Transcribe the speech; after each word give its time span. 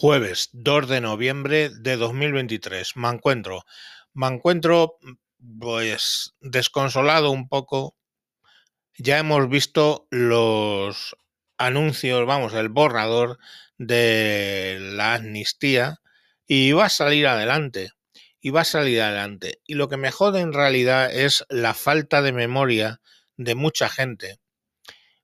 Jueves 0.00 0.50
2 0.52 0.86
de 0.86 1.00
noviembre 1.00 1.70
de 1.70 1.96
2023. 1.96 2.94
Me 2.94 3.08
encuentro, 3.08 3.64
me 4.14 4.28
encuentro 4.28 4.96
pues 5.58 6.34
desconsolado 6.40 7.32
un 7.32 7.48
poco. 7.48 7.96
Ya 8.96 9.18
hemos 9.18 9.48
visto 9.48 10.06
los 10.12 11.16
anuncios, 11.56 12.24
vamos, 12.26 12.54
el 12.54 12.68
borrador 12.68 13.38
de 13.76 14.78
la 14.80 15.14
amnistía 15.14 15.96
y 16.46 16.70
va 16.70 16.84
a 16.84 16.90
salir 16.90 17.26
adelante. 17.26 17.90
Y 18.40 18.50
va 18.50 18.60
a 18.60 18.64
salir 18.64 19.02
adelante. 19.02 19.58
Y 19.66 19.74
lo 19.74 19.88
que 19.88 19.96
me 19.96 20.12
jode 20.12 20.42
en 20.42 20.52
realidad 20.52 21.12
es 21.12 21.44
la 21.48 21.74
falta 21.74 22.22
de 22.22 22.30
memoria 22.30 23.00
de 23.36 23.56
mucha 23.56 23.88
gente. 23.88 24.38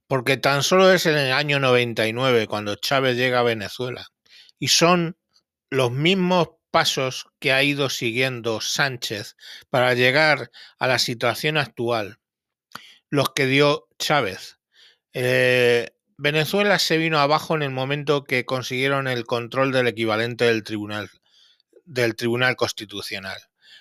Porque 0.09 0.37
tan 0.37 0.65
solo 0.65 0.93
es 0.93 1.07
en 1.07 1.17
el 1.17 1.31
año 1.31 1.61
99 1.61 2.49
cuando 2.49 2.75
Chávez 2.75 3.17
llega 3.17 3.39
a 3.39 3.45
Venezuela 3.45 4.09
y 4.65 4.69
son 4.69 5.19
los 5.69 5.93
mismos 5.93 6.49
pasos 6.71 7.27
que 7.39 7.53
ha 7.53 7.63
ido 7.63 7.91
siguiendo 7.91 8.63
Sánchez 8.63 9.37
para 9.69 9.93
llegar 9.93 10.51
a 10.79 10.87
la 10.87 10.99
situación 10.99 11.59
actual, 11.59 12.19
los 13.11 13.35
que 13.35 13.45
dio 13.45 13.89
Chávez. 13.99 14.59
Eh, 15.13 15.91
Venezuela 16.17 16.79
se 16.79 16.97
vino 16.97 17.19
abajo 17.19 17.55
en 17.55 17.63
el 17.63 17.73
momento 17.73 18.25
que 18.25 18.47
consiguieron 18.47 19.07
el 19.07 19.27
control 19.27 19.71
del 19.71 19.87
equivalente 19.87 20.47
del 20.47 20.65
tribunal, 20.65 21.11
del 21.85 22.17
tribunal 22.17 22.57
constitucional, 22.57 23.37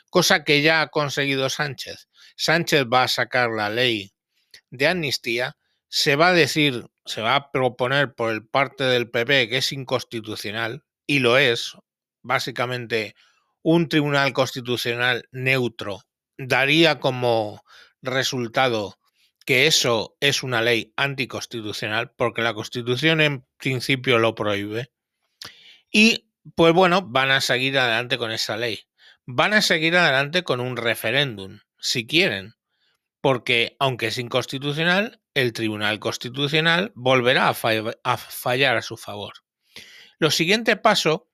cosa 0.10 0.44
que 0.44 0.62
ya 0.62 0.82
ha 0.82 0.90
conseguido 0.90 1.50
Sánchez. 1.50 2.10
Sánchez 2.36 2.88
va 2.94 3.04
a 3.04 3.08
sacar 3.08 3.52
la 3.52 3.70
ley 3.70 4.12
de 4.70 4.90
amnistía, 4.90 5.56
se 5.88 6.18
va 6.18 6.28
a 6.28 6.34
decir 6.34 6.88
se 7.06 7.22
va 7.22 7.36
a 7.36 7.52
proponer 7.52 8.14
por 8.14 8.32
el 8.32 8.46
parte 8.46 8.84
del 8.84 9.10
PP 9.10 9.50
que 9.50 9.58
es 9.58 9.72
inconstitucional, 9.72 10.84
y 11.06 11.20
lo 11.20 11.38
es, 11.38 11.76
básicamente 12.22 13.16
un 13.62 13.90
tribunal 13.90 14.34
constitucional 14.34 15.28
neutro 15.32 16.02
daría 16.38 17.00
como 17.00 17.64
resultado 18.02 18.98
que 19.46 19.68
eso 19.68 20.16
es 20.20 20.44
una 20.44 20.62
ley 20.62 20.94
anticonstitucional, 20.96 22.12
porque 22.16 22.42
la 22.42 22.54
Constitución 22.54 23.22
en 23.22 23.46
principio 23.58 24.18
lo 24.18 24.36
prohíbe. 24.36 24.92
Y 25.92 26.30
pues 26.56 26.74
bueno, 26.74 27.02
van 27.02 27.32
a 27.32 27.42
seguir 27.42 27.78
adelante 27.78 28.18
con 28.18 28.32
esa 28.32 28.58
ley. 28.58 28.82
Van 29.26 29.54
a 29.54 29.62
seguir 29.62 29.96
adelante 29.96 30.44
con 30.44 30.60
un 30.60 30.78
referéndum, 30.78 31.60
si 31.78 32.06
quieren, 32.06 32.56
porque 33.22 33.76
aunque 33.80 34.08
es 34.08 34.18
inconstitucional, 34.18 35.22
el 35.34 35.54
Tribunal 35.54 36.00
Constitucional 36.00 36.92
volverá 36.96 37.50
a, 37.50 37.54
fallar 38.18 38.78
a 38.78 38.82
su 38.82 38.98
favor. 38.98 39.34
Lo 40.20 40.32
siguiente 40.32 40.76
paso, 40.76 41.30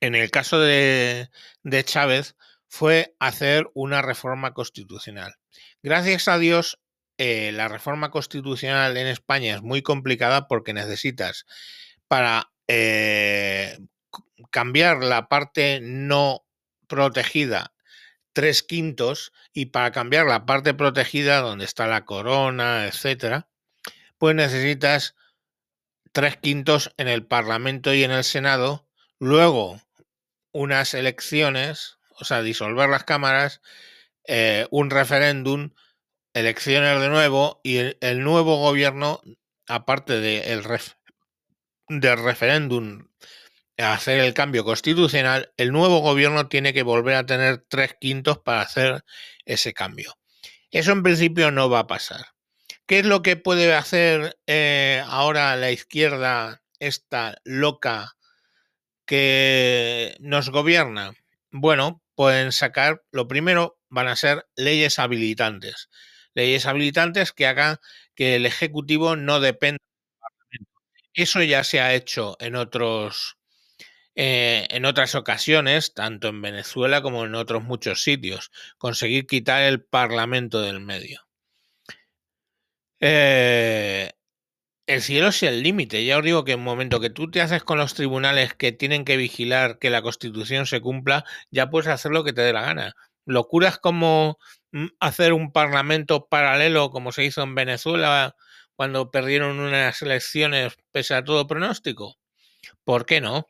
en 0.00 0.14
el 0.14 0.30
caso 0.30 0.60
de, 0.60 1.28
Chávez, 1.84 2.36
fue 2.68 3.14
hacer 3.18 3.70
una 3.74 4.02
reforma 4.02 4.54
constitucional. 4.54 5.34
Gracias 5.82 6.28
a 6.28 6.38
Dios, 6.38 6.80
eh, 7.18 7.52
la 7.52 7.68
reforma 7.68 8.10
constitucional 8.10 8.96
en 8.96 9.06
España 9.06 9.56
es 9.56 9.62
muy 9.62 9.82
complicada 9.82 10.48
porque 10.48 10.72
necesitas 10.72 11.44
para 12.08 12.52
eh, 12.68 13.78
cambiar 14.50 15.04
la 15.04 15.28
parte 15.28 15.80
no 15.82 16.46
protegida 16.86 17.71
tres 18.32 18.62
quintos 18.62 19.32
y 19.52 19.66
para 19.66 19.92
cambiar 19.92 20.26
la 20.26 20.46
parte 20.46 20.74
protegida 20.74 21.40
donde 21.40 21.64
está 21.64 21.86
la 21.86 22.04
corona, 22.04 22.86
etcétera, 22.86 23.48
pues 24.18 24.34
necesitas 24.34 25.14
tres 26.12 26.36
quintos 26.36 26.92
en 26.96 27.08
el 27.08 27.26
Parlamento 27.26 27.92
y 27.94 28.04
en 28.04 28.10
el 28.10 28.24
Senado, 28.24 28.86
luego 29.18 29.80
unas 30.52 30.94
elecciones, 30.94 31.98
o 32.18 32.24
sea, 32.24 32.42
disolver 32.42 32.88
las 32.88 33.04
cámaras, 33.04 33.60
eh, 34.26 34.66
un 34.70 34.90
referéndum, 34.90 35.70
elecciones 36.34 37.00
de 37.00 37.08
nuevo 37.08 37.60
y 37.62 37.78
el, 38.00 38.22
nuevo 38.22 38.58
gobierno, 38.58 39.22
aparte 39.66 40.20
de 40.20 40.52
el 40.52 40.64
del 41.88 42.24
referéndum 42.24 43.08
hacer 43.78 44.20
el 44.20 44.34
cambio 44.34 44.64
constitucional, 44.64 45.52
el 45.56 45.72
nuevo 45.72 45.98
gobierno 46.00 46.48
tiene 46.48 46.72
que 46.72 46.82
volver 46.82 47.14
a 47.14 47.26
tener 47.26 47.64
tres 47.68 47.96
quintos 48.00 48.38
para 48.38 48.60
hacer 48.60 49.04
ese 49.44 49.72
cambio. 49.72 50.14
Eso 50.70 50.92
en 50.92 51.02
principio 51.02 51.50
no 51.50 51.68
va 51.68 51.80
a 51.80 51.86
pasar. 51.86 52.26
¿Qué 52.86 52.98
es 53.00 53.06
lo 53.06 53.22
que 53.22 53.36
puede 53.36 53.74
hacer 53.74 54.38
eh, 54.46 55.02
ahora 55.06 55.56
la 55.56 55.70
izquierda, 55.70 56.62
esta 56.78 57.38
loca 57.44 58.16
que 59.06 60.16
nos 60.20 60.50
gobierna? 60.50 61.14
Bueno, 61.50 62.02
pueden 62.14 62.52
sacar, 62.52 63.02
lo 63.10 63.28
primero 63.28 63.78
van 63.88 64.08
a 64.08 64.16
ser 64.16 64.46
leyes 64.56 64.98
habilitantes. 64.98 65.88
Leyes 66.34 66.66
habilitantes 66.66 67.32
que 67.32 67.46
hagan 67.46 67.78
que 68.14 68.36
el 68.36 68.46
Ejecutivo 68.46 69.16
no 69.16 69.40
dependa. 69.40 69.78
Eso 71.14 71.42
ya 71.42 71.62
se 71.64 71.80
ha 71.80 71.94
hecho 71.94 72.36
en 72.40 72.56
otros 72.56 73.36
eh, 74.14 74.66
en 74.70 74.84
otras 74.84 75.14
ocasiones, 75.14 75.94
tanto 75.94 76.28
en 76.28 76.42
Venezuela 76.42 77.02
como 77.02 77.24
en 77.24 77.34
otros 77.34 77.64
muchos 77.64 78.02
sitios, 78.02 78.50
conseguir 78.78 79.26
quitar 79.26 79.62
el 79.62 79.82
Parlamento 79.82 80.60
del 80.60 80.80
medio. 80.80 81.26
Eh, 83.00 84.12
el 84.86 85.02
cielo 85.02 85.28
es 85.28 85.42
el 85.42 85.62
límite. 85.62 86.04
Ya 86.04 86.18
os 86.18 86.24
digo 86.24 86.44
que 86.44 86.52
en 86.52 86.60
el 86.60 86.64
momento 86.64 87.00
que 87.00 87.10
tú 87.10 87.30
te 87.30 87.40
haces 87.40 87.64
con 87.64 87.78
los 87.78 87.94
tribunales 87.94 88.54
que 88.54 88.72
tienen 88.72 89.04
que 89.04 89.16
vigilar 89.16 89.78
que 89.78 89.90
la 89.90 90.02
constitución 90.02 90.66
se 90.66 90.80
cumpla, 90.80 91.24
ya 91.50 91.70
puedes 91.70 91.88
hacer 91.88 92.12
lo 92.12 92.24
que 92.24 92.32
te 92.32 92.42
dé 92.42 92.52
la 92.52 92.62
gana. 92.62 92.94
Locuras 93.24 93.78
como 93.78 94.38
mm, 94.72 94.86
hacer 95.00 95.32
un 95.32 95.52
parlamento 95.52 96.28
paralelo 96.28 96.90
como 96.90 97.12
se 97.12 97.24
hizo 97.24 97.42
en 97.42 97.54
Venezuela 97.54 98.36
cuando 98.74 99.10
perdieron 99.10 99.60
unas 99.60 100.02
elecciones 100.02 100.76
pese 100.90 101.14
a 101.14 101.24
todo 101.24 101.46
pronóstico. 101.46 102.16
¿Por 102.84 103.06
qué 103.06 103.20
no? 103.20 103.46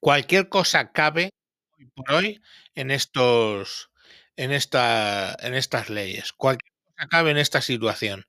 Cualquier 0.00 0.48
cosa 0.48 0.92
cabe 0.92 1.30
hoy 1.78 1.86
por 1.94 2.12
hoy 2.12 2.42
en 2.74 2.90
estos 2.90 3.90
en 4.36 4.52
esta 4.52 5.36
en 5.40 5.54
estas 5.54 5.90
leyes. 5.90 6.32
Cualquier 6.32 6.72
cosa 6.84 7.08
cabe 7.08 7.30
en 7.32 7.38
esta 7.38 7.60
situación. 7.62 8.26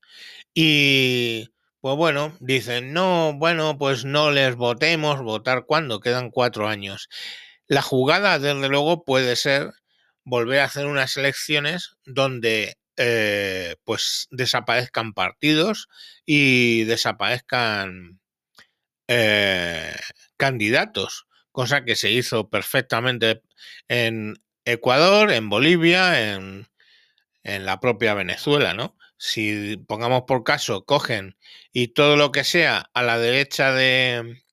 Y 0.53 1.49
pues 1.81 1.95
bueno, 1.97 2.35
dicen, 2.41 2.93
no, 2.93 3.33
bueno, 3.35 3.77
pues 3.77 4.05
no 4.05 4.31
les 4.31 4.55
votemos, 4.55 5.21
votar 5.21 5.65
cuando 5.65 5.99
quedan 6.01 6.31
cuatro 6.31 6.67
años. 6.67 7.09
La 7.67 7.81
jugada, 7.83 8.39
desde 8.39 8.69
luego, 8.69 9.05
puede 9.05 9.35
ser 9.35 9.71
volver 10.25 10.59
a 10.61 10.65
hacer 10.65 10.87
unas 10.87 11.17
elecciones 11.17 11.95
donde 12.05 12.77
eh, 12.97 13.75
pues 13.85 14.27
desaparezcan 14.31 15.13
partidos 15.13 15.87
y 16.25 16.83
desaparezcan 16.85 18.19
eh, 19.07 19.95
candidatos 20.37 21.27
cosa 21.51 21.83
que 21.85 21.95
se 21.95 22.11
hizo 22.11 22.49
perfectamente 22.49 23.41
en 23.87 24.35
Ecuador, 24.65 25.31
en 25.31 25.49
Bolivia, 25.49 26.33
en, 26.33 26.67
la 27.43 27.79
propia 27.79 28.13
Venezuela, 28.13 28.73
¿no? 28.75 28.95
Si 29.17 29.77
pongamos 29.87 30.23
por 30.27 30.43
caso, 30.43 30.85
cogen 30.85 31.35
y 31.73 31.89
todo 31.89 32.15
lo 32.15 32.31
que 32.31 32.43
sea 32.43 32.91
a 32.93 33.01
la 33.01 33.17
derecha 33.17 33.73
de, 33.73 34.43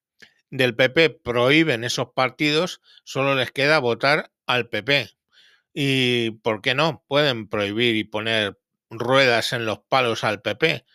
del 0.50 0.74
PP 0.74 1.10
prohíben 1.10 1.84
esos 1.84 2.08
partidos, 2.14 2.80
solo 3.04 3.34
les 3.34 3.52
queda 3.52 3.80
votar 3.80 4.32
al 4.46 4.68
PP. 4.68 5.10
¿Y 5.74 6.30
por 6.42 6.62
qué 6.62 6.74
no? 6.74 7.04
Pueden 7.06 7.48
prohibir 7.48 7.96
y 7.96 8.04
poner 8.04 8.58
ruedas 8.88 9.52
en 9.52 9.66
los 9.66 9.80
palos 9.80 10.24
al 10.24 10.40
PP. 10.40 10.86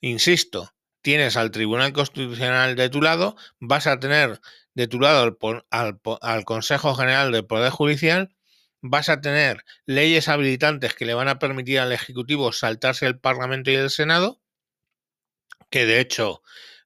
Insisto, 0.00 0.74
tienes 1.00 1.36
al 1.36 1.50
Tribunal 1.50 1.92
Constitucional 1.92 2.76
de 2.76 2.88
tu 2.88 3.02
lado, 3.02 3.36
vas 3.58 3.86
a 3.86 3.98
tener 3.98 4.40
de 4.74 4.86
tu 4.88 5.00
lado 5.00 5.38
al, 5.70 6.44
Consejo 6.44 6.94
General 6.94 7.32
del 7.32 7.46
Poder 7.46 7.70
Judicial, 7.70 8.34
vas 8.80 9.08
a 9.08 9.20
tener 9.20 9.64
leyes 9.86 10.28
habilitantes 10.28 10.94
que 10.94 11.06
le 11.06 11.14
van 11.14 11.28
a 11.28 11.38
permitir 11.38 11.78
al 11.78 11.92
Ejecutivo 11.92 12.52
saltarse 12.52 13.06
el 13.06 13.18
Parlamento 13.18 13.70
y 13.70 13.74
el 13.74 13.90
Senado, 13.90 14.40
que 15.70 15.86
de 15.86 16.00
hecho 16.00 16.42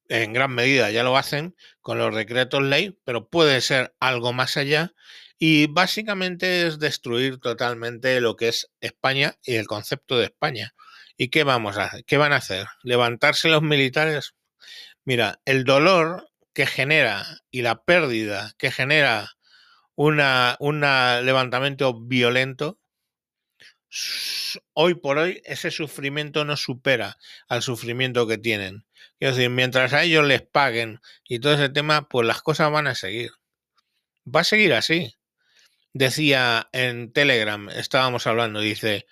en 0.08 0.32
gran 0.32 0.52
medida 0.52 0.90
ya 0.90 1.02
lo 1.02 1.16
hacen 1.16 1.56
con 1.80 1.98
los 1.98 2.14
decretos 2.14 2.62
ley, 2.62 2.98
pero 3.04 3.28
puede 3.28 3.60
ser 3.60 3.94
algo 4.00 4.32
más 4.32 4.56
allá. 4.56 4.92
Y 5.38 5.66
básicamente 5.66 6.66
es 6.66 6.78
destruir 6.78 7.38
totalmente 7.38 8.20
lo 8.20 8.36
que 8.36 8.48
es 8.48 8.70
España 8.80 9.36
y 9.42 9.56
el 9.56 9.66
concepto 9.66 10.16
de 10.18 10.26
España. 10.26 10.74
¿Y 11.16 11.28
qué 11.28 11.44
vamos 11.44 11.76
a? 11.76 11.90
¿Qué 12.06 12.16
van 12.16 12.32
a 12.32 12.36
hacer? 12.36 12.66
¿Levantarse 12.82 13.48
los 13.48 13.62
militares? 13.62 14.34
Mira, 15.04 15.40
el 15.44 15.64
dolor 15.64 16.28
que 16.56 16.64
genera 16.64 17.42
y 17.50 17.60
la 17.60 17.84
pérdida 17.84 18.54
que 18.56 18.70
genera 18.70 19.36
una, 19.94 20.56
un 20.58 20.80
levantamiento 20.80 22.00
violento, 22.00 22.80
hoy 24.72 24.94
por 24.94 25.18
hoy 25.18 25.42
ese 25.44 25.70
sufrimiento 25.70 26.46
no 26.46 26.56
supera 26.56 27.18
al 27.46 27.60
sufrimiento 27.60 28.26
que 28.26 28.38
tienen. 28.38 28.86
Es 29.20 29.36
decir, 29.36 29.50
mientras 29.50 29.92
a 29.92 30.04
ellos 30.04 30.26
les 30.26 30.40
paguen 30.40 31.00
y 31.28 31.40
todo 31.40 31.52
ese 31.52 31.68
tema, 31.68 32.08
pues 32.08 32.26
las 32.26 32.40
cosas 32.40 32.72
van 32.72 32.86
a 32.86 32.94
seguir. 32.94 33.32
Va 34.26 34.40
a 34.40 34.44
seguir 34.44 34.72
así. 34.72 35.14
Decía 35.92 36.70
en 36.72 37.12
Telegram, 37.12 37.68
estábamos 37.68 38.26
hablando, 38.26 38.60
dice, 38.60 39.04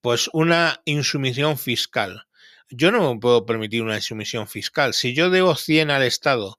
pues 0.00 0.28
una 0.32 0.82
insumisión 0.84 1.58
fiscal. 1.58 2.26
Yo 2.70 2.90
no 2.90 3.14
me 3.14 3.20
puedo 3.20 3.46
permitir 3.46 3.82
una 3.82 3.94
insumisión 3.94 4.48
fiscal. 4.48 4.94
Si 4.94 5.14
yo 5.14 5.30
debo 5.30 5.54
100 5.54 5.92
al 5.92 6.02
Estado 6.02 6.58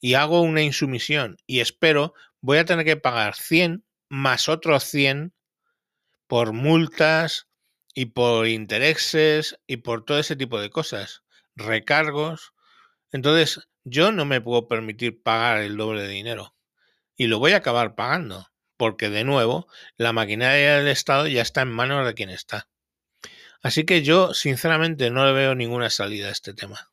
y 0.00 0.14
hago 0.14 0.40
una 0.42 0.62
insumisión 0.62 1.36
y 1.46 1.60
espero, 1.60 2.14
voy 2.40 2.58
a 2.58 2.64
tener 2.64 2.84
que 2.84 2.96
pagar 2.96 3.34
100 3.34 3.84
más 4.08 4.48
otros 4.48 4.84
100 4.84 5.34
por 6.26 6.52
multas 6.52 7.48
y 7.94 8.06
por 8.06 8.46
intereses 8.46 9.58
y 9.66 9.78
por 9.78 10.04
todo 10.04 10.18
ese 10.18 10.36
tipo 10.36 10.60
de 10.60 10.70
cosas, 10.70 11.24
recargos. 11.56 12.52
Entonces, 13.10 13.68
yo 13.84 14.12
no 14.12 14.24
me 14.24 14.40
puedo 14.40 14.68
permitir 14.68 15.22
pagar 15.22 15.62
el 15.62 15.76
doble 15.76 16.02
de 16.02 16.08
dinero 16.08 16.54
y 17.16 17.26
lo 17.26 17.38
voy 17.38 17.52
a 17.52 17.56
acabar 17.56 17.96
pagando, 17.96 18.46
porque 18.76 19.10
de 19.10 19.24
nuevo, 19.24 19.66
la 19.96 20.12
maquinaria 20.12 20.76
del 20.76 20.88
Estado 20.88 21.26
ya 21.26 21.42
está 21.42 21.62
en 21.62 21.72
manos 21.72 22.06
de 22.06 22.14
quien 22.14 22.30
está. 22.30 22.68
Así 23.60 23.84
que 23.84 24.02
yo, 24.02 24.34
sinceramente, 24.34 25.10
no 25.10 25.26
le 25.26 25.32
veo 25.32 25.54
ninguna 25.56 25.90
salida 25.90 26.28
a 26.28 26.32
este 26.32 26.54
tema. 26.54 26.92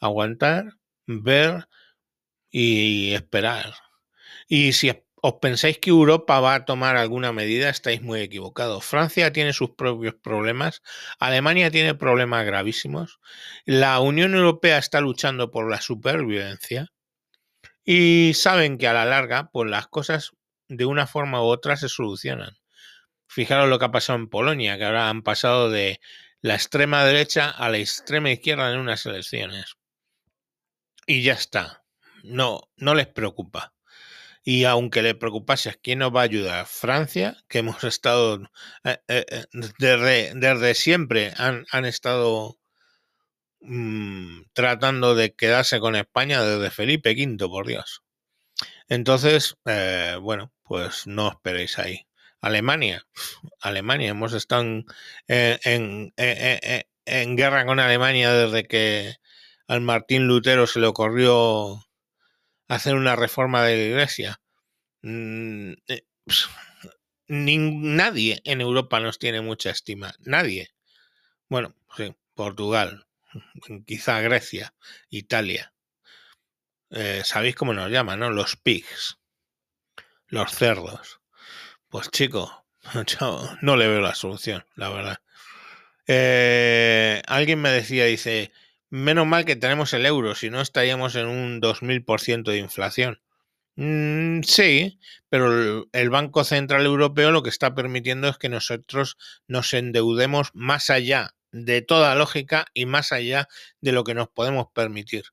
Aguantar, 0.00 0.78
ver 1.06 1.68
y 2.52 3.14
esperar. 3.14 3.74
Y 4.46 4.74
si 4.74 4.92
os 5.22 5.34
pensáis 5.40 5.78
que 5.78 5.90
Europa 5.90 6.40
va 6.40 6.54
a 6.54 6.64
tomar 6.64 6.96
alguna 6.96 7.32
medida, 7.32 7.70
estáis 7.70 8.02
muy 8.02 8.20
equivocados. 8.20 8.84
Francia 8.84 9.32
tiene 9.32 9.52
sus 9.52 9.70
propios 9.70 10.14
problemas, 10.14 10.82
Alemania 11.18 11.70
tiene 11.70 11.94
problemas 11.94 12.44
gravísimos, 12.46 13.20
la 13.64 13.98
Unión 14.00 14.34
Europea 14.34 14.78
está 14.78 15.00
luchando 15.00 15.50
por 15.50 15.70
la 15.70 15.80
supervivencia 15.80 16.92
y 17.84 18.32
saben 18.34 18.78
que 18.78 18.88
a 18.88 18.92
la 18.92 19.04
larga, 19.04 19.50
pues 19.52 19.70
las 19.70 19.88
cosas 19.88 20.32
de 20.68 20.84
una 20.84 21.06
forma 21.06 21.42
u 21.42 21.46
otra 21.46 21.76
se 21.76 21.88
solucionan. 21.88 22.58
Fijaros 23.28 23.68
lo 23.68 23.78
que 23.78 23.86
ha 23.86 23.92
pasado 23.92 24.18
en 24.18 24.28
Polonia, 24.28 24.76
que 24.78 24.84
ahora 24.84 25.08
han 25.08 25.22
pasado 25.22 25.70
de 25.70 26.00
la 26.42 26.54
extrema 26.54 27.04
derecha 27.04 27.50
a 27.50 27.68
la 27.70 27.78
extrema 27.78 28.30
izquierda 28.30 28.72
en 28.72 28.78
unas 28.80 29.06
elecciones. 29.06 29.76
Y 31.06 31.22
ya 31.22 31.34
está. 31.34 31.81
No, 32.22 32.70
no 32.76 32.94
les 32.94 33.06
preocupa. 33.08 33.72
Y 34.44 34.64
aunque 34.64 35.02
le 35.02 35.14
preocupase 35.14 35.78
quién 35.82 36.00
nos 36.00 36.14
va 36.14 36.20
a 36.20 36.24
ayudar, 36.24 36.66
Francia, 36.66 37.36
que 37.48 37.58
hemos 37.58 37.84
estado 37.84 38.42
eh, 38.84 38.98
eh, 39.08 39.24
eh, 39.28 39.44
desde, 39.78 40.74
siempre 40.74 41.32
han, 41.36 41.84
estado 41.84 42.58
mm, 43.60 44.42
tratando 44.52 45.14
de 45.14 45.34
quedarse 45.34 45.80
con 45.80 45.96
España 45.96 46.42
desde 46.42 46.70
Felipe 46.70 47.12
V, 47.12 47.48
por 47.48 47.66
Dios. 47.66 48.02
Entonces, 48.88 49.56
bueno, 50.20 50.52
pues 50.64 51.06
no 51.06 51.28
esperéis 51.30 51.78
ahí. 51.78 52.06
Alemania, 52.40 53.06
Alemania, 53.60 54.10
hemos 54.10 54.32
estado 54.32 54.62
en, 55.28 56.12
en, 56.16 57.36
guerra 57.36 57.66
con 57.66 57.80
Alemania 57.80 58.32
desde 58.32 58.64
que 58.66 59.16
al 59.68 59.80
Martín 59.82 60.26
Lutero 60.26 60.66
se 60.66 60.80
le 60.80 60.88
ocurrió 60.88 61.82
hacer 62.68 62.94
una 62.94 63.16
reforma 63.16 63.64
de 63.64 63.76
la 63.76 63.82
iglesia. 63.82 64.40
Mm, 65.02 65.72
eh, 65.88 66.04
nadie 67.28 68.40
en 68.44 68.60
Europa 68.60 69.00
nos 69.00 69.18
tiene 69.18 69.40
mucha 69.40 69.70
estima. 69.70 70.14
Nadie. 70.20 70.70
Bueno, 71.48 71.74
sí, 71.96 72.14
Portugal, 72.34 73.06
quizá 73.86 74.20
Grecia, 74.20 74.74
Italia. 75.10 75.72
Eh, 76.90 77.22
Sabéis 77.24 77.54
cómo 77.54 77.72
nos 77.72 77.90
llaman, 77.90 78.20
¿no? 78.20 78.30
Los 78.30 78.56
pigs. 78.56 79.18
Los 80.28 80.52
cerdos. 80.52 81.20
Pues 81.88 82.10
chico, 82.10 82.66
no 83.62 83.76
le 83.76 83.86
veo 83.86 84.00
la 84.00 84.14
solución, 84.14 84.64
la 84.76 84.88
verdad. 84.88 85.22
Eh, 86.06 87.22
alguien 87.26 87.60
me 87.60 87.70
decía, 87.70 88.06
dice, 88.06 88.52
Menos 88.92 89.26
mal 89.26 89.46
que 89.46 89.56
tenemos 89.56 89.94
el 89.94 90.04
euro, 90.04 90.34
si 90.34 90.50
no 90.50 90.60
estaríamos 90.60 91.14
en 91.16 91.26
un 91.26 91.62
2000% 91.62 92.50
de 92.50 92.58
inflación. 92.58 93.22
Mm, 93.76 94.42
sí, 94.42 94.98
pero 95.30 95.86
el 95.92 96.10
Banco 96.10 96.44
Central 96.44 96.84
Europeo 96.84 97.30
lo 97.30 97.42
que 97.42 97.48
está 97.48 97.74
permitiendo 97.74 98.28
es 98.28 98.36
que 98.36 98.50
nosotros 98.50 99.16
nos 99.48 99.72
endeudemos 99.72 100.50
más 100.52 100.90
allá 100.90 101.30
de 101.52 101.80
toda 101.80 102.14
lógica 102.16 102.66
y 102.74 102.84
más 102.84 103.12
allá 103.12 103.48
de 103.80 103.92
lo 103.92 104.04
que 104.04 104.12
nos 104.12 104.28
podemos 104.28 104.66
permitir. 104.74 105.24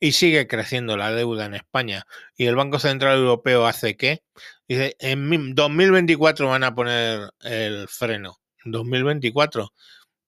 Y 0.00 0.10
sigue 0.10 0.48
creciendo 0.48 0.96
la 0.96 1.12
deuda 1.12 1.46
en 1.46 1.54
España. 1.54 2.04
¿Y 2.36 2.46
el 2.46 2.56
Banco 2.56 2.80
Central 2.80 3.18
Europeo 3.18 3.64
hace 3.68 3.96
qué? 3.96 4.24
Dice, 4.66 4.96
en 4.98 5.54
2024 5.54 6.48
van 6.48 6.64
a 6.64 6.74
poner 6.74 7.30
el 7.42 7.86
freno. 7.86 8.40
2024. 8.64 9.72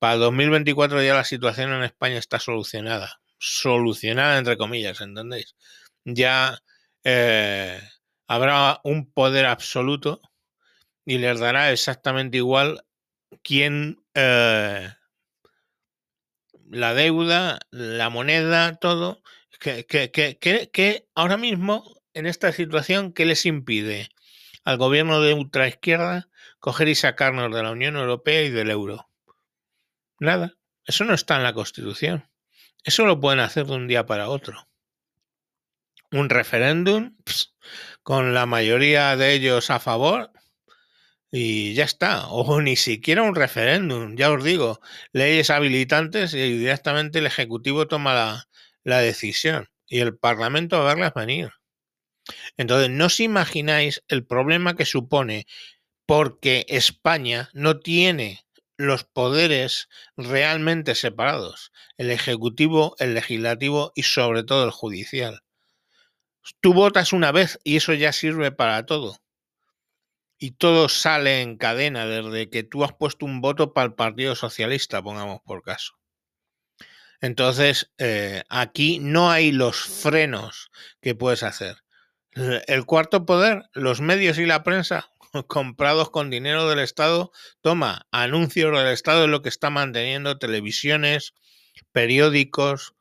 Para 0.01 0.17
2024 0.17 1.03
ya 1.03 1.15
la 1.15 1.25
situación 1.25 1.75
en 1.75 1.83
España 1.83 2.17
está 2.17 2.41
solucionada. 2.41 3.21
Solucionada 3.39 4.39
entre 4.39 4.57
comillas, 4.57 5.03
¿entendéis? 5.03 5.57
Ya 6.07 6.59
eh, 7.05 7.81
habrá 8.27 8.81
un 8.83 9.13
poder 9.13 9.45
absoluto 9.45 10.23
y 11.05 11.19
les 11.19 11.39
dará 11.39 11.71
exactamente 11.71 12.39
igual 12.39 12.83
quién 13.43 14.03
eh, 14.15 14.89
la 16.71 16.95
deuda, 16.95 17.59
la 17.71 18.09
moneda, 18.09 18.77
todo. 18.77 19.23
Que, 19.61 21.09
ahora 21.15 21.37
mismo, 21.37 21.85
en 22.15 22.25
esta 22.25 22.53
situación, 22.53 23.13
¿qué 23.13 23.27
les 23.27 23.45
impide 23.45 24.09
al 24.65 24.79
gobierno 24.79 25.21
de 25.21 25.35
ultraizquierda 25.35 26.31
coger 26.59 26.89
y 26.89 26.95
sacarnos 26.95 27.55
de 27.55 27.63
la 27.63 27.73
Unión 27.73 27.97
Europea 27.97 28.43
y 28.43 28.49
del 28.49 28.71
euro? 28.71 29.10
Nada, 30.21 30.55
eso 30.85 31.05
no 31.05 31.15
está 31.15 31.37
en 31.37 31.43
la 31.43 31.55
Constitución. 31.55 32.29
Eso 32.85 33.07
lo 33.07 33.21
pueden 33.21 33.41
hacer 33.41 33.67
de 33.67 33.73
un 33.73 33.89
día 33.89 34.05
para 34.05 34.29
otro. 34.29 34.69
Un 36.13 36.29
referéndum 36.29 37.17
con 38.03 38.35
la 38.35 38.45
mayoría 38.45 39.17
de 39.17 39.33
ellos 39.33 39.71
a 39.71 39.81
favor 39.81 40.31
y 41.31 41.73
ya 41.73 41.85
está. 41.85 42.29
O 42.29 42.61
ni 42.61 42.77
siquiera 42.77 43.23
un 43.23 43.35
referéndum, 43.35 44.15
ya 44.17 44.31
os 44.31 44.45
digo, 44.45 44.81
leyes 45.13 45.49
habilitantes 45.49 46.35
y 46.35 46.59
directamente 46.59 47.21
el 47.21 47.27
Ejecutivo 47.27 47.89
toma 47.89 48.47
la, 48.85 49.01
decisión 49.01 49.69
y 49.89 50.01
el 50.01 50.19
Parlamento 50.19 50.77
a 50.77 50.85
verlas 50.85 51.15
venir. 51.15 51.51
Entonces, 52.59 52.91
no 52.91 53.07
os 53.07 53.21
imagináis 53.21 54.03
el 54.09 54.27
problema 54.27 54.77
que 54.77 54.85
supone 54.85 55.47
porque 56.05 56.67
España 56.69 57.49
no 57.55 57.81
tiene 57.81 58.45
los 58.81 59.05
poderes 59.05 59.89
realmente 60.17 60.95
separados, 60.95 61.71
el 61.99 62.11
ejecutivo, 62.11 62.97
el 62.99 63.15
legislativo 63.15 63.93
y 63.95 64.05
sobre 64.05 64.43
todo 64.43 64.65
el 64.65 64.71
judicial. 64.71 65.43
Tú 66.61 66.73
votas 66.73 67.13
una 67.13 67.31
vez 67.31 67.59
y 67.63 67.77
eso 67.77 67.93
ya 67.93 68.13
sirve 68.13 68.53
para 68.53 68.87
todo. 68.87 69.19
Y 70.39 70.53
todo 70.53 70.89
sale 70.89 71.43
en 71.43 71.59
cadena 71.59 72.07
desde 72.07 72.49
que 72.49 72.63
tú 72.63 72.83
has 72.83 72.95
puesto 72.95 73.27
un 73.27 73.43
voto 73.43 73.75
para 73.75 73.89
el 73.89 73.95
Partido 73.95 74.35
Socialista, 74.35 75.03
pongamos 75.03 75.43
por 75.43 75.63
caso. 75.63 75.99
Entonces, 77.21 77.93
eh, 77.99 78.45
aquí 78.49 78.99
no 78.99 79.31
hay 79.31 79.53
los 79.53 79.77
frenos 79.77 80.71
que 81.03 81.15
puedes 81.15 81.43
hacer. 81.43 81.77
El 82.33 82.87
cuarto 82.87 83.27
poder, 83.27 83.65
los 83.75 84.01
medios 84.01 84.39
y 84.39 84.47
la 84.47 84.63
prensa, 84.63 85.11
comprados 85.47 86.11
con 86.11 86.31
dinero 86.31 86.69
del 86.69 86.81
Estado, 86.81 87.33
toma, 87.61 88.07
anuncios 88.11 88.77
del 88.77 88.89
Estado 88.89 89.25
es 89.25 89.31
lo 89.31 89.43
que 89.43 89.49
está 89.49 89.71
manteniendo 89.71 90.39
televisiones, 90.39 91.35
periódicos 91.93 92.95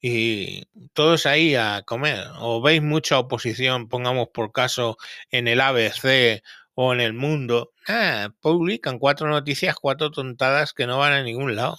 y 0.00 0.64
todos 0.94 1.26
ahí 1.26 1.54
a 1.54 1.82
comer. 1.86 2.26
O 2.38 2.62
veis 2.62 2.82
mucha 2.82 3.18
oposición, 3.18 3.88
pongamos 3.88 4.28
por 4.32 4.52
caso, 4.52 4.96
en 5.30 5.48
el 5.48 5.60
ABC 5.60 6.42
o 6.74 6.92
en 6.92 7.00
el 7.00 7.12
mundo. 7.12 7.72
Ah, 7.88 8.30
publican 8.40 8.98
cuatro 8.98 9.28
noticias, 9.28 9.76
cuatro 9.80 10.10
tontadas 10.10 10.72
que 10.72 10.86
no 10.86 10.98
van 10.98 11.12
a 11.12 11.22
ningún 11.22 11.56
lado. 11.56 11.76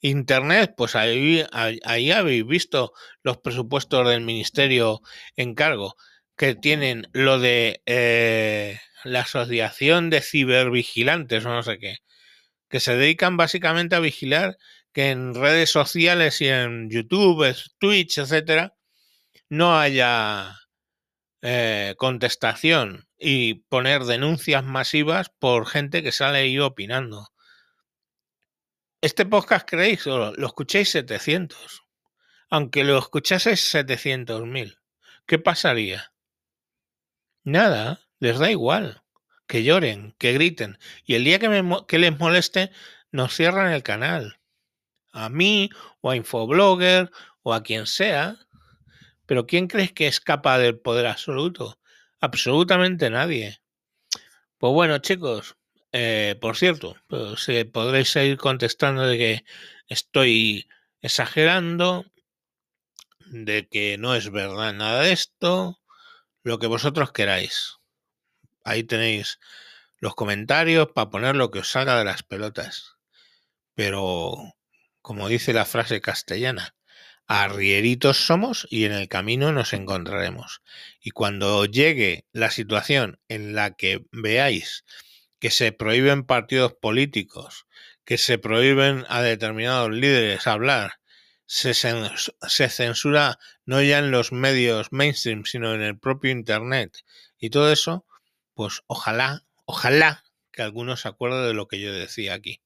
Internet, 0.00 0.74
pues 0.76 0.96
ahí, 0.96 1.44
ahí 1.52 2.10
habéis 2.10 2.46
visto 2.46 2.92
los 3.22 3.38
presupuestos 3.38 4.06
del 4.06 4.20
ministerio 4.20 5.00
en 5.34 5.54
cargo 5.54 5.96
que 6.36 6.54
tienen 6.54 7.08
lo 7.12 7.38
de 7.38 7.82
eh, 7.86 8.80
la 9.04 9.20
Asociación 9.20 10.10
de 10.10 10.20
Cibervigilantes 10.20 11.44
o 11.44 11.50
no 11.50 11.62
sé 11.62 11.78
qué, 11.78 11.98
que 12.68 12.80
se 12.80 12.96
dedican 12.96 13.36
básicamente 13.36 13.96
a 13.96 14.00
vigilar 14.00 14.58
que 14.92 15.10
en 15.10 15.34
redes 15.34 15.70
sociales 15.70 16.40
y 16.40 16.48
en 16.48 16.90
YouTube, 16.90 17.54
Twitch, 17.78 18.18
etcétera, 18.18 18.74
no 19.48 19.78
haya 19.78 20.56
eh, 21.42 21.94
contestación 21.98 23.06
y 23.18 23.54
poner 23.68 24.04
denuncias 24.04 24.64
masivas 24.64 25.30
por 25.38 25.66
gente 25.66 26.02
que 26.02 26.12
sale 26.12 26.38
ahí 26.38 26.58
opinando. 26.58 27.28
Este 29.00 29.26
podcast, 29.26 29.68
¿creéis? 29.68 30.06
Lo 30.06 30.46
escucháis 30.46 30.90
700. 30.90 31.82
aunque 32.50 32.84
lo 32.84 32.98
escuchases 32.98 33.74
700.000, 33.74 34.78
¿qué 35.26 35.38
pasaría? 35.38 36.13
Nada, 37.44 38.00
les 38.20 38.38
da 38.38 38.50
igual. 38.50 39.02
Que 39.46 39.62
lloren, 39.62 40.14
que 40.18 40.32
griten. 40.32 40.78
Y 41.04 41.14
el 41.14 41.24
día 41.24 41.38
que, 41.38 41.48
me, 41.48 41.86
que 41.86 41.98
les 41.98 42.18
moleste, 42.18 42.70
nos 43.12 43.34
cierran 43.34 43.72
el 43.72 43.82
canal. 43.82 44.38
A 45.12 45.28
mí, 45.28 45.70
o 46.00 46.10
a 46.10 46.16
Infoblogger, 46.16 47.10
o 47.42 47.54
a 47.54 47.62
quien 47.62 47.86
sea. 47.86 48.36
Pero 49.26 49.46
¿quién 49.46 49.68
crees 49.68 49.92
que 49.92 50.06
escapa 50.08 50.58
del 50.58 50.78
poder 50.78 51.06
absoluto? 51.06 51.78
Absolutamente 52.20 53.10
nadie. 53.10 53.60
Pues 54.58 54.72
bueno, 54.72 54.98
chicos, 54.98 55.56
eh, 55.92 56.36
por 56.40 56.56
cierto, 56.56 56.96
pues, 57.08 57.46
podréis 57.72 58.08
seguir 58.10 58.38
contestando 58.38 59.02
de 59.06 59.18
que 59.18 59.44
estoy 59.88 60.68
exagerando, 61.02 62.04
de 63.26 63.68
que 63.68 63.98
no 63.98 64.14
es 64.14 64.30
verdad 64.30 64.72
nada 64.72 65.02
de 65.02 65.12
esto, 65.12 65.78
lo 66.44 66.58
que 66.58 66.68
vosotros 66.68 67.10
queráis. 67.10 67.78
Ahí 68.62 68.84
tenéis 68.84 69.40
los 69.98 70.14
comentarios 70.14 70.88
para 70.94 71.10
poner 71.10 71.34
lo 71.34 71.50
que 71.50 71.60
os 71.60 71.70
salga 71.70 71.98
de 71.98 72.04
las 72.04 72.22
pelotas. 72.22 72.96
Pero, 73.74 74.54
como 75.00 75.28
dice 75.28 75.52
la 75.52 75.64
frase 75.64 76.00
castellana, 76.00 76.76
arrieritos 77.26 78.18
somos 78.18 78.68
y 78.70 78.84
en 78.84 78.92
el 78.92 79.08
camino 79.08 79.52
nos 79.52 79.72
encontraremos. 79.72 80.62
Y 81.00 81.10
cuando 81.10 81.64
llegue 81.64 82.26
la 82.32 82.50
situación 82.50 83.18
en 83.28 83.54
la 83.54 83.74
que 83.74 84.04
veáis 84.12 84.84
que 85.40 85.50
se 85.50 85.72
prohíben 85.72 86.24
partidos 86.24 86.74
políticos, 86.74 87.66
que 88.04 88.18
se 88.18 88.38
prohíben 88.38 89.06
a 89.08 89.22
determinados 89.22 89.90
líderes 89.90 90.46
hablar, 90.46 91.00
se, 91.46 91.74
censura 91.74 93.38
no 93.64 93.82
ya 93.82 93.98
en 93.98 94.10
los 94.10 94.32
medios 94.32 94.92
mainstream, 94.92 95.44
sino 95.44 95.74
en 95.74 95.82
el 95.82 95.98
propio 95.98 96.30
Internet 96.30 97.04
y 97.38 97.50
todo 97.50 97.70
eso, 97.70 98.06
pues 98.54 98.82
ojalá, 98.86 99.44
ojalá 99.64 100.24
que 100.52 100.62
algunos 100.62 101.02
se 101.02 101.08
acuerde 101.08 101.46
de 101.46 101.54
lo 101.54 101.68
que 101.68 101.80
yo 101.80 101.92
decía 101.92 102.34
aquí. 102.34 102.60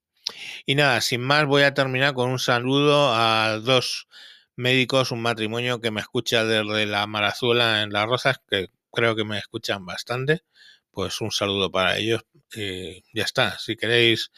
Y 0.66 0.74
nada, 0.74 1.00
sin 1.00 1.22
más 1.22 1.46
voy 1.46 1.62
a 1.62 1.74
terminar 1.74 2.14
con 2.14 2.30
un 2.30 2.38
saludo 2.38 3.14
a 3.14 3.58
dos 3.62 4.08
médicos, 4.56 5.10
un 5.10 5.22
matrimonio 5.22 5.80
que 5.80 5.90
me 5.90 6.00
escucha 6.00 6.44
desde 6.44 6.86
la 6.86 7.06
Marazuela 7.06 7.82
en 7.82 7.92
Las 7.92 8.06
Rosas, 8.06 8.40
que 8.48 8.68
creo 8.92 9.16
que 9.16 9.24
me 9.24 9.38
escuchan 9.38 9.86
bastante. 9.86 10.42
Pues 10.90 11.20
un 11.20 11.30
saludo 11.30 11.70
para 11.70 11.96
ellos. 11.96 12.24
y 12.54 13.02
ya 13.14 13.24
está. 13.24 13.58
Si 13.58 13.76
queréis, 13.76 14.32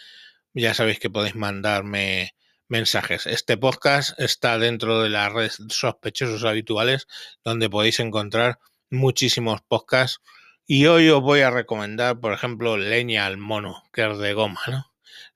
ya 0.55 0.75
sabéis 0.75 0.99
que 1.01 1.11
podéis 1.11 1.35
mandarme 1.35 2.35
mensajes. 2.71 3.27
Este 3.27 3.57
podcast 3.57 4.19
está 4.19 4.59
dentro 4.59 5.03
de 5.03 5.11
la 5.11 5.29
red 5.29 5.50
sospechosos 5.69 6.45
habituales, 6.45 7.09
donde 7.45 7.69
podéis 7.69 8.00
encontrar 8.00 8.59
muchísimos 8.91 9.61
podcasts. 9.67 10.21
Y 10.67 10.87
hoy 10.87 11.09
os 11.11 11.21
voy 11.21 11.41
a 11.41 11.50
recomendar, 11.50 12.21
por 12.21 12.33
ejemplo, 12.33 12.77
Leña 12.77 13.27
al 13.27 13.39
Mono, 13.39 13.83
que 13.93 14.09
es 14.09 14.19
de 14.19 14.33
goma, 14.35 14.61
¿no? 14.69 14.87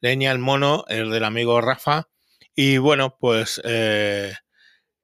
Leña 0.01 0.31
al 0.31 0.39
Mono 0.39 0.85
es 0.89 1.11
del 1.11 1.25
amigo 1.25 1.61
Rafa. 1.61 2.09
Y 2.55 2.79
bueno, 2.79 3.17
pues 3.19 3.61
eh, 3.65 4.33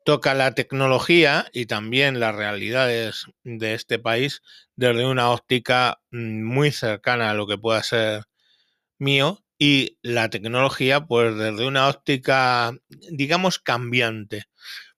toca 0.04 0.34
la 0.34 0.54
tecnología 0.54 1.46
y 1.52 1.66
también 1.66 2.20
las 2.20 2.36
realidades 2.36 3.26
de 3.42 3.74
este 3.74 3.98
país 3.98 4.42
desde 4.76 5.04
una 5.04 5.30
óptica 5.30 6.00
mm, 6.12 6.44
muy 6.44 6.70
cercana 6.70 7.30
a 7.30 7.34
lo 7.34 7.48
que 7.48 7.58
pueda 7.58 7.82
ser 7.82 8.22
mío 8.98 9.42
y 9.60 9.98
la 10.02 10.30
tecnología 10.30 11.06
pues 11.06 11.36
desde 11.36 11.66
una 11.66 11.88
óptica 11.88 12.72
digamos 13.10 13.58
cambiante 13.58 14.46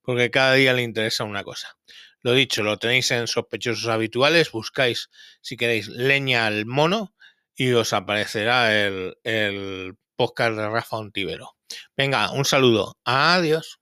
porque 0.02 0.30
cada 0.30 0.54
día 0.54 0.72
le 0.72 0.82
interesa 0.82 1.24
una 1.24 1.44
cosa. 1.44 1.76
Lo 2.22 2.32
dicho, 2.32 2.62
lo 2.62 2.78
tenéis 2.78 3.10
en 3.10 3.26
sospechosos 3.26 3.88
habituales, 3.88 4.52
buscáis 4.52 5.10
si 5.40 5.56
queréis 5.56 5.88
leña 5.88 6.46
al 6.46 6.66
mono 6.66 7.14
y 7.56 7.72
os 7.72 7.92
aparecerá 7.92 8.86
el, 8.86 9.16
el 9.24 9.96
podcast 10.16 10.56
de 10.56 10.68
Rafa 10.68 10.96
Ontivero. 10.96 11.56
Venga, 11.96 12.30
un 12.30 12.44
saludo. 12.44 12.96
Adiós. 13.04 13.81